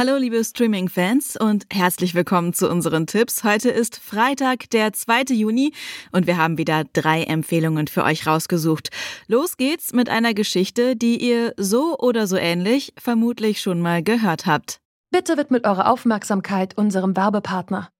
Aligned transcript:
Hallo 0.00 0.16
liebe 0.16 0.42
Streaming-Fans 0.42 1.36
und 1.36 1.66
herzlich 1.70 2.14
willkommen 2.14 2.54
zu 2.54 2.70
unseren 2.70 3.06
Tipps. 3.06 3.44
Heute 3.44 3.68
ist 3.68 3.98
Freitag, 3.98 4.70
der 4.70 4.94
2. 4.94 5.24
Juni 5.34 5.74
und 6.10 6.26
wir 6.26 6.38
haben 6.38 6.56
wieder 6.56 6.84
drei 6.94 7.24
Empfehlungen 7.24 7.86
für 7.86 8.04
euch 8.04 8.26
rausgesucht. 8.26 8.88
Los 9.26 9.58
geht's 9.58 9.92
mit 9.92 10.08
einer 10.08 10.32
Geschichte, 10.32 10.96
die 10.96 11.22
ihr 11.22 11.52
so 11.58 11.98
oder 11.98 12.26
so 12.26 12.38
ähnlich 12.38 12.94
vermutlich 12.96 13.60
schon 13.60 13.82
mal 13.82 14.02
gehört 14.02 14.46
habt. 14.46 14.80
Bitte 15.10 15.36
widmet 15.36 15.66
eure 15.66 15.86
Aufmerksamkeit 15.86 16.78
unserem 16.78 17.14
Werbepartner. 17.14 17.90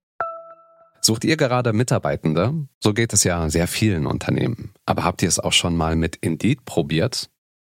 Sucht 1.03 1.27
ihr 1.27 1.37
gerade 1.37 1.75
Mitarbeitende? 1.75 2.67
So 2.83 2.95
geht 2.95 3.12
es 3.12 3.25
ja 3.25 3.51
sehr 3.51 3.69
vielen 3.69 4.06
Unternehmen. 4.06 4.73
Aber 4.87 5.05
habt 5.05 5.20
ihr 5.20 5.28
es 5.28 5.39
auch 5.39 5.53
schon 5.53 5.77
mal 5.77 5.97
mit 5.97 6.17
Indeed 6.17 6.64
probiert? 6.64 7.28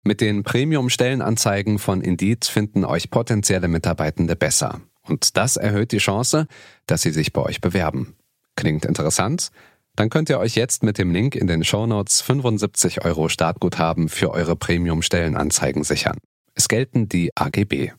Mit 0.07 0.21
den 0.21 0.45
Premium-Stellenanzeigen 0.45 1.81
von 1.81 2.01
Indeed 2.01 2.45
finden 2.45 2.85
euch 2.85 3.11
potenzielle 3.11 3.67
Mitarbeitende 3.67 4.37
besser. 4.37 4.81
Und 5.03 5.37
das 5.37 5.57
erhöht 5.57 5.91
die 5.91 5.99
Chance, 5.99 6.47
dass 6.87 7.03
sie 7.03 7.11
sich 7.11 7.33
bei 7.33 7.43
euch 7.43 7.61
bewerben. 7.61 8.15
Klingt 8.55 8.85
interessant? 8.85 9.51
Dann 9.97 10.09
könnt 10.09 10.31
ihr 10.31 10.39
euch 10.39 10.55
jetzt 10.55 10.85
mit 10.85 10.99
dem 10.99 11.11
Link 11.11 11.35
in 11.35 11.49
den 11.49 11.65
Shownotes 11.65 12.21
75 12.21 13.05
Euro 13.05 13.29
Startguthaben 13.29 14.09
für 14.09 14.31
eure 14.31 14.55
Premium-Stellenanzeigen 14.55 15.83
sichern. 15.83 16.19
Es 16.55 16.69
gelten 16.69 17.09
die 17.09 17.33
AGB. 17.35 17.91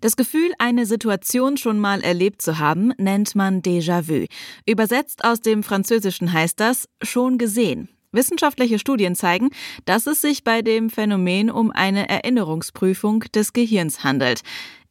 Das 0.00 0.14
Gefühl, 0.14 0.52
eine 0.60 0.86
Situation 0.86 1.56
schon 1.56 1.80
mal 1.80 2.00
erlebt 2.02 2.42
zu 2.42 2.60
haben, 2.60 2.92
nennt 2.96 3.34
man 3.34 3.60
Déjà-vu. 3.62 4.26
Übersetzt 4.68 5.24
aus 5.24 5.40
dem 5.40 5.64
Französischen 5.64 6.32
heißt 6.32 6.60
das 6.60 6.88
schon 7.02 7.38
gesehen. 7.38 7.88
Wissenschaftliche 8.12 8.78
Studien 8.78 9.14
zeigen, 9.14 9.50
dass 9.84 10.06
es 10.06 10.20
sich 10.20 10.44
bei 10.44 10.62
dem 10.62 10.90
Phänomen 10.90 11.50
um 11.50 11.70
eine 11.70 12.08
Erinnerungsprüfung 12.08 13.20
des 13.34 13.52
Gehirns 13.52 14.04
handelt. 14.04 14.42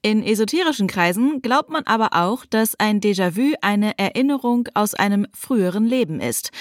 In 0.01 0.23
esoterischen 0.23 0.87
Kreisen 0.87 1.41
glaubt 1.41 1.69
man 1.69 1.83
aber 1.85 2.09
auch, 2.13 2.45
dass 2.45 2.79
ein 2.79 3.01
Déjà-vu 3.01 3.55
eine 3.61 3.97
Erinnerung 3.97 4.69
aus 4.73 4.93
einem 4.93 5.25
früheren 5.33 5.85
Leben 5.85 6.21
ist. 6.21 6.51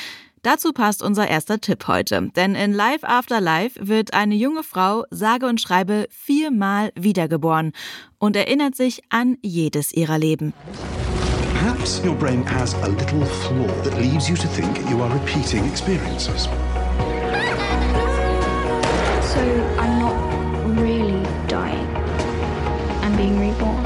Dazu 0.43 0.73
passt 0.73 1.03
unser 1.03 1.29
erster 1.29 1.61
Tipp 1.61 1.89
heute, 1.89 2.31
denn 2.37 2.55
in 2.55 2.73
Life 2.73 3.07
After 3.07 3.41
Life 3.41 3.89
wird 3.89 4.15
eine 4.15 4.37
junge 4.37 4.63
Frau 4.63 5.05
sage 5.11 5.47
und 5.47 5.61
schreibe 5.61 6.07
viermal 6.09 6.93
wiedergeboren 6.95 7.73
und 8.19 8.37
erinnert 8.37 8.77
sich 8.77 9.03
an 9.11 9.39
jedes 9.43 9.93
ihrer 9.93 10.19
Leben. 10.19 10.55
Perhaps 11.67 11.99
your 12.05 12.15
brain 12.15 12.45
has 12.45 12.75
a 12.75 12.87
little 12.87 13.25
flaw 13.27 13.67
that 13.83 13.95
leaves 13.99 14.31
you 14.31 14.37
to 14.37 14.47
think 14.47 14.89
you 14.89 15.03
are 15.03 15.13
repeating 15.19 15.65
experiences. 15.65 16.45
So 19.25 19.43
I'm 19.77 19.99
not 19.99 20.15
really 20.81 21.21
dying. 21.49 21.85
I'm 23.03 23.17
being 23.17 23.41
reborn. 23.41 23.85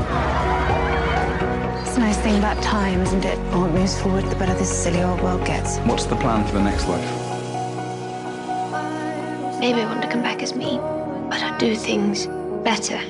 It's 1.81 1.97
a 1.97 2.01
nice 2.01 2.19
thing 2.19 2.37
about 2.37 2.63
time, 2.63 3.01
isn't 3.01 3.25
it? 3.25 3.37
The 3.37 3.57
more 3.57 3.69
it 3.69 3.73
moves 3.73 3.99
forward, 3.99 4.27
the 4.27 4.37
better 4.37 4.53
this 4.53 4.71
silly 4.71 5.03
old 5.03 5.23
world 5.23 5.47
gets. 5.47 5.79
What's 5.79 6.05
the 6.05 6.17
plan 6.17 6.47
for 6.47 6.53
the 6.53 6.63
next 6.63 6.87
life? 6.87 7.11
Maybe 9.59 9.81
I 9.81 9.87
want 9.87 10.03
to 10.03 10.09
come 10.09 10.21
back 10.21 10.43
as 10.43 10.55
me, 10.55 10.77
but 11.31 11.43
I'd 11.43 11.57
do 11.59 11.75
things 11.75 12.27
better. 12.63 13.01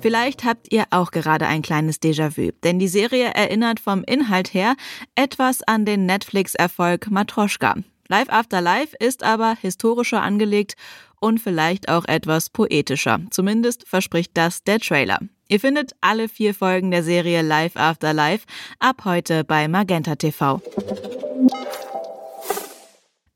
Vielleicht 0.00 0.44
habt 0.44 0.72
ihr 0.72 0.84
auch 0.90 1.10
gerade 1.10 1.46
ein 1.46 1.62
kleines 1.62 2.00
Déjà-vu, 2.00 2.52
denn 2.62 2.78
die 2.78 2.88
Serie 2.88 3.32
erinnert 3.34 3.80
vom 3.80 4.04
Inhalt 4.04 4.54
her 4.54 4.76
etwas 5.16 5.62
an 5.62 5.84
den 5.84 6.06
Netflix-Erfolg 6.06 7.10
Matroschka. 7.10 7.74
Life 8.08 8.32
After 8.32 8.60
Life 8.60 8.96
ist 9.00 9.22
aber 9.22 9.56
historischer 9.60 10.22
angelegt 10.22 10.76
und 11.20 11.40
vielleicht 11.40 11.88
auch 11.88 12.04
etwas 12.06 12.48
poetischer. 12.48 13.20
Zumindest 13.30 13.86
verspricht 13.88 14.30
das 14.34 14.62
der 14.62 14.78
Trailer. 14.78 15.18
Ihr 15.48 15.60
findet 15.60 15.92
alle 16.00 16.28
vier 16.28 16.54
Folgen 16.54 16.90
der 16.90 17.02
Serie 17.02 17.42
Life 17.42 17.78
After 17.78 18.12
Life 18.12 18.46
ab 18.78 19.04
heute 19.04 19.44
bei 19.44 19.66
Magenta 19.66 20.14
TV. 20.14 20.62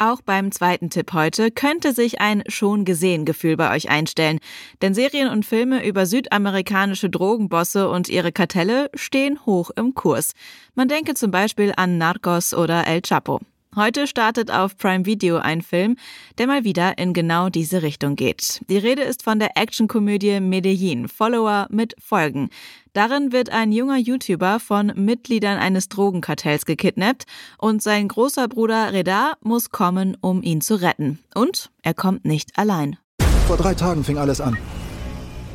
Auch 0.04 0.20
beim 0.20 0.50
zweiten 0.50 0.90
Tipp 0.90 1.12
heute 1.12 1.52
könnte 1.52 1.92
sich 1.92 2.20
ein 2.20 2.42
schon 2.48 2.84
gesehen 2.84 3.24
Gefühl 3.24 3.56
bei 3.56 3.72
euch 3.72 3.88
einstellen. 3.88 4.40
Denn 4.80 4.94
Serien 4.94 5.28
und 5.28 5.46
Filme 5.46 5.86
über 5.86 6.06
südamerikanische 6.06 7.08
Drogenbosse 7.08 7.88
und 7.88 8.08
ihre 8.08 8.32
Kartelle 8.32 8.90
stehen 8.94 9.46
hoch 9.46 9.70
im 9.76 9.94
Kurs. 9.94 10.32
Man 10.74 10.88
denke 10.88 11.14
zum 11.14 11.30
Beispiel 11.30 11.72
an 11.76 11.98
Narcos 11.98 12.52
oder 12.52 12.84
El 12.84 13.02
Chapo. 13.02 13.38
Heute 13.74 14.06
startet 14.06 14.50
auf 14.50 14.76
Prime 14.76 15.06
Video 15.06 15.38
ein 15.38 15.62
Film, 15.62 15.96
der 16.36 16.46
mal 16.46 16.62
wieder 16.62 16.98
in 16.98 17.14
genau 17.14 17.48
diese 17.48 17.80
Richtung 17.80 18.16
geht. 18.16 18.60
Die 18.68 18.76
Rede 18.76 19.00
ist 19.00 19.22
von 19.22 19.38
der 19.38 19.56
Actionkomödie 19.56 20.40
Medellin, 20.40 21.08
Follower 21.08 21.68
mit 21.70 21.94
Folgen. 21.98 22.50
Darin 22.92 23.32
wird 23.32 23.48
ein 23.48 23.72
junger 23.72 23.96
YouTuber 23.96 24.60
von 24.60 24.92
Mitgliedern 24.94 25.56
eines 25.56 25.88
Drogenkartells 25.88 26.66
gekidnappt 26.66 27.24
und 27.56 27.82
sein 27.82 28.08
großer 28.08 28.46
Bruder 28.46 28.92
Reda 28.92 29.38
muss 29.40 29.70
kommen, 29.70 30.18
um 30.20 30.42
ihn 30.42 30.60
zu 30.60 30.74
retten. 30.74 31.20
Und 31.34 31.70
er 31.82 31.94
kommt 31.94 32.26
nicht 32.26 32.58
allein. 32.58 32.98
Vor 33.46 33.56
drei 33.56 33.72
Tagen 33.72 34.04
fing 34.04 34.18
alles 34.18 34.42
an. 34.42 34.58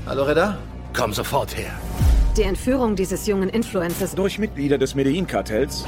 Hallo 0.07 0.23
Reda, 0.23 0.57
komm 0.95 1.13
sofort 1.13 1.55
her. 1.55 1.79
Die 2.35 2.43
Entführung 2.43 2.95
dieses 2.95 3.27
jungen 3.27 3.49
Influencers 3.49 4.15
durch 4.15 4.39
Mitglieder 4.39 4.79
des 4.79 4.95
Medellin-Kartells 4.95 5.85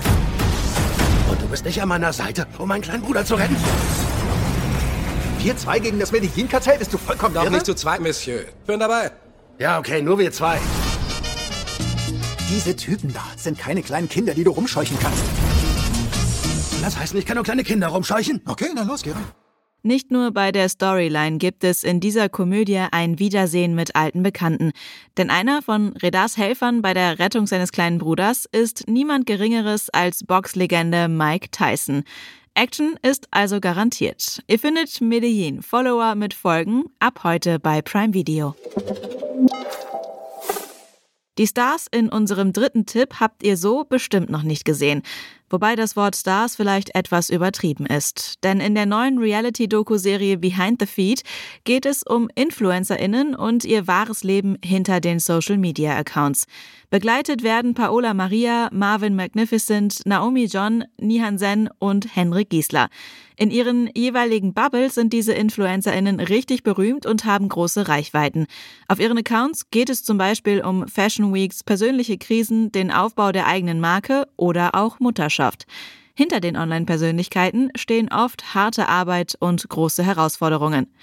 und 1.30 1.42
du 1.42 1.48
bist 1.48 1.66
nicht 1.66 1.82
an 1.82 1.90
meiner 1.90 2.14
Seite, 2.14 2.48
um 2.58 2.68
meinen 2.68 2.82
kleinen 2.82 3.04
Bruder 3.04 3.24
zu 3.26 3.36
retten? 3.36 3.56
Wir 5.40 5.56
zwei 5.56 5.80
gegen 5.80 6.00
das 6.00 6.12
Medellin-Kartell? 6.12 6.78
Bist 6.80 6.94
du 6.94 6.98
vollkommen 6.98 7.34
Doch 7.34 7.44
irre? 7.44 7.54
nicht 7.54 7.66
zu 7.66 7.74
zweit, 7.76 8.02
Monsieur. 8.02 8.42
Bin 8.68 8.80
dabei. 8.80 9.12
Ja, 9.58 9.80
okay, 9.80 10.02
nur 10.02 10.20
wir 10.20 10.32
zwei. 10.32 10.60
Diese 12.50 12.76
Typen 12.76 13.14
da 13.14 13.24
sind 13.38 13.58
keine 13.58 13.82
kleinen 13.84 14.10
Kinder, 14.10 14.34
die 14.34 14.44
du 14.44 14.52
rumscheuchen 14.52 14.98
kannst. 15.00 15.24
Das 16.82 16.98
heißt, 16.98 17.14
ich 17.14 17.26
kann 17.26 17.36
nur 17.36 17.44
kleine 17.44 17.64
Kinder 17.64 17.88
rumscheuchen? 17.88 18.42
Okay, 18.46 18.70
na 18.74 18.84
los, 18.84 19.04
geh 19.04 19.12
rein. 19.12 19.26
Nicht 19.82 20.12
nur 20.12 20.32
bei 20.32 20.52
der 20.52 20.68
Storyline 20.68 21.38
gibt 21.38 21.64
es 21.64 21.86
in 21.86 22.02
dieser 22.02 22.28
Komödie 22.28 22.84
ein 22.92 23.18
Wiedersehen 23.18 23.76
mit 23.76 23.96
alten 23.96 24.24
Bekannten. 24.24 24.74
Denn 25.18 25.30
einer 25.30 25.62
von 25.62 25.96
Redas 25.96 26.36
Helfern 26.36 26.82
bei 26.82 26.94
der 26.94 27.18
Rettung 27.18 27.48
seines 27.48 27.72
kleinen 27.72 27.98
Bruders 27.98 28.46
ist 28.52 28.90
niemand 28.90 29.26
Geringeres 29.26 29.90
als 29.90 30.26
Boxlegende 30.26 31.08
Mike 31.08 31.50
Tyson. 31.52 32.04
Action 32.56 32.98
ist 33.04 33.28
also 33.32 33.62
garantiert. 33.62 34.44
Ihr 34.48 34.60
findet 34.60 35.00
Medellin 35.00 35.62
Follower 35.62 36.16
mit 36.16 36.34
Folgen 36.34 36.84
ab 37.00 37.22
heute 37.24 37.58
bei 37.58 37.82
Prime 37.82 38.14
Video. 38.14 38.56
Die 41.38 41.48
Stars 41.48 41.88
in 41.90 42.10
unserem 42.10 42.52
dritten 42.52 42.86
Tipp 42.86 43.22
habt 43.22 43.44
ihr 43.44 43.56
so 43.56 43.86
bestimmt 43.86 44.30
noch 44.30 44.44
nicht 44.44 44.66
gesehen. 44.66 45.04
Wobei 45.50 45.76
das 45.76 45.96
Wort 45.96 46.16
Stars 46.16 46.56
vielleicht 46.56 46.96
etwas 46.96 47.30
übertrieben 47.30 47.86
ist. 47.86 48.44
Denn 48.44 48.60
in 48.60 48.76
der 48.76 48.86
neuen 48.86 49.18
Reality-Doku-Serie 49.18 50.38
Behind 50.38 50.80
the 50.80 50.86
Feed 50.86 51.24
geht 51.64 51.86
es 51.86 52.04
um 52.04 52.30
InfluencerInnen 52.36 53.36
und 53.36 53.66
ihr 53.66 53.88
wahres 53.88 54.24
Leben 54.24 54.58
hinter 54.64 55.00
den 55.00 55.20
Social-Media-Accounts. 55.20 56.46
Begleitet 56.90 57.44
werden 57.44 57.76
Paola 57.76 58.14
Maria, 58.16 58.70
Marvin 58.72 59.16
Magnificent, 59.16 60.02
Naomi 60.06 60.46
John, 60.46 60.86
Nihan 61.00 61.38
Sen 61.38 61.70
und 61.78 62.16
Henrik 62.16 62.50
Giesler. 62.50 62.90
In 63.38 63.52
ihren 63.52 63.90
jeweiligen 63.96 64.54
Bubbles 64.54 64.96
sind 64.96 65.14
diese 65.14 65.32
InfluencerInnen 65.32 66.20
richtig 66.20 66.64
berühmt 66.64 67.06
und 67.06 67.24
haben 67.24 67.48
große 67.48 67.88
Reichweiten. 67.88 68.48
Auf 68.88 69.00
ihren 69.00 69.18
Accounts 69.18 69.70
geht 69.70 69.90
es 69.90 70.04
zum 70.04 70.18
Beispiel 70.18 70.62
um 70.62 70.88
Fashion 70.88 71.34
Weeks, 71.34 71.64
persönliche 71.64 72.18
Krisen, 72.18 72.72
den 72.74 72.92
Aufbau 72.92 73.32
der 73.32 73.48
eigenen 73.48 73.80
Marke 73.80 74.28
oder 74.36 74.76
auch 74.76 75.00
Mutterschaft. 75.00 75.39
Hinter 76.20 76.42
den 76.42 76.58
Online-Persönlichkeiten 76.58 77.70
stehen 77.78 78.12
oft 78.12 78.54
harte 78.54 78.90
Arbeit 78.90 79.38
und 79.40 79.70
große 79.70 80.04
Herausforderungen. 80.04 80.94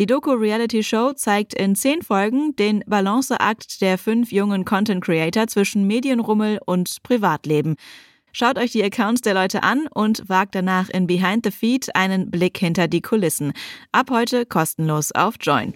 Die 0.00 0.06
Doku-Reality-Show 0.06 1.12
zeigt 1.12 1.54
in 1.54 1.76
zehn 1.76 2.02
Folgen 2.02 2.56
den 2.56 2.82
Balanceakt 2.84 3.80
der 3.80 3.98
fünf 3.98 4.32
jungen 4.32 4.64
Content-Creator 4.64 5.46
zwischen 5.46 5.86
Medienrummel 5.86 6.58
und 6.66 7.04
Privatleben. 7.04 7.76
Schaut 8.32 8.58
euch 8.58 8.72
die 8.72 8.82
Accounts 8.82 9.20
der 9.20 9.34
Leute 9.34 9.62
an 9.62 9.86
und 9.94 10.28
wagt 10.28 10.56
danach 10.56 10.88
in 10.88 11.06
Behind 11.06 11.44
the 11.44 11.52
Feed 11.52 11.94
einen 11.94 12.32
Blick 12.32 12.58
hinter 12.58 12.88
die 12.88 13.00
Kulissen. 13.00 13.52
Ab 13.92 14.10
heute 14.10 14.44
kostenlos 14.44 15.12
auf 15.12 15.36
Join. 15.40 15.74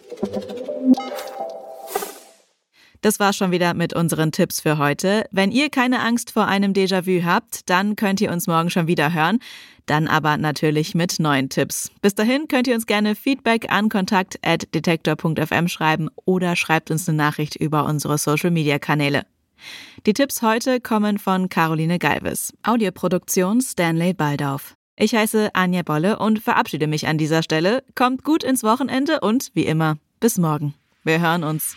Das 3.01 3.21
war 3.21 3.33
schon 3.33 3.53
wieder 3.53 3.75
mit 3.75 3.95
unseren 3.95 4.33
Tipps 4.33 4.61
für 4.61 4.79
heute. 4.79 5.27
Wenn 5.31 5.53
ihr 5.53 5.71
keine 5.71 6.01
Angst 6.01 6.33
vor 6.33 6.47
einem 6.47 6.73
Déjà-vu 6.73 7.25
habt, 7.25 7.69
dann 7.71 7.95
könnt 7.95 8.21
ihr 8.21 8.33
uns 8.33 8.47
morgen 8.47 8.71
schon 8.71 8.89
wieder 8.89 9.13
hören. 9.13 9.39
Dann 9.87 10.09
aber 10.09 10.37
natürlich 10.37 10.95
mit 10.95 11.19
neuen 11.21 11.49
Tipps. 11.49 11.91
Bis 12.03 12.15
dahin 12.15 12.49
könnt 12.49 12.67
ihr 12.67 12.75
uns 12.75 12.87
gerne 12.87 13.15
Feedback 13.15 13.71
an 13.73 13.89
kontakt.detektor.fm 13.89 15.69
schreiben 15.69 16.09
oder 16.25 16.57
schreibt 16.57 16.91
uns 16.91 17.09
eine 17.09 17.17
Nachricht 17.17 17.57
über 17.57 17.87
unsere 17.87 18.19
Social-Media-Kanäle. 18.19 19.23
Die 20.07 20.13
Tipps 20.13 20.43
heute 20.43 20.81
kommen 20.81 21.19
von 21.19 21.49
Caroline 21.49 21.99
Galvis. 21.99 22.53
Audioproduktion 22.63 23.61
Stanley 23.61 24.13
Baldauf. 24.13 24.75
Ich 24.97 25.15
heiße 25.15 25.51
Anja 25.55 25.83
Bolle 25.83 26.19
und 26.19 26.41
verabschiede 26.41 26.89
mich 26.89 27.07
an 27.07 27.19
dieser 27.19 27.43
Stelle. 27.43 27.85
Kommt 27.95 28.25
gut 28.25 28.43
ins 28.43 28.65
Wochenende 28.65 29.21
und 29.21 29.51
wie 29.55 29.65
immer, 29.65 29.97
bis 30.21 30.39
morgen. 30.39 30.75
Wir 31.05 31.21
hören 31.21 31.45
uns. 31.45 31.77